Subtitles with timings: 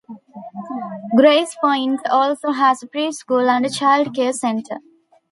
[1.15, 4.79] Grays Point also has a preschool and a child care centre.